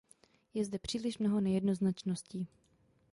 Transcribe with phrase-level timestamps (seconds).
[0.53, 2.47] Je zde příliš mnoho nejednoznačností.